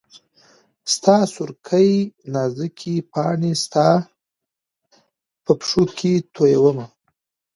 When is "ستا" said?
0.93-1.15, 3.63-3.87